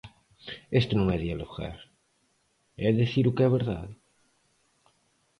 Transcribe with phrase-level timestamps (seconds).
[0.79, 1.77] Isto non é dialogar,
[2.87, 3.93] é dicir o que é verdade.